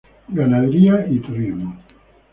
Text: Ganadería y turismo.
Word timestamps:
Ganadería 0.29 1.05
y 1.11 1.19
turismo. 1.19 1.77